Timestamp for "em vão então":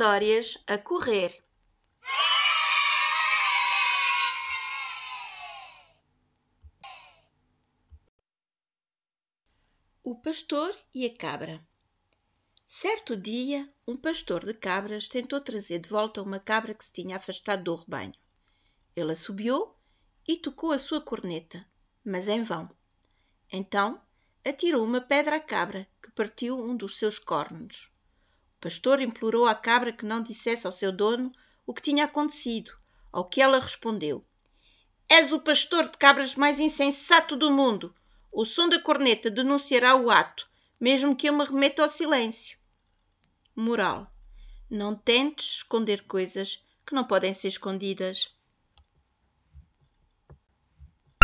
22.26-24.00